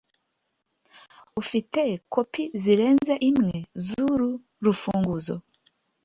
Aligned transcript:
Ufite 1.41 1.81
kopi 2.13 2.43
zirenze 2.61 3.13
imwe 3.29 3.57
zuru 3.85 4.29
rufunguzo 4.65 5.35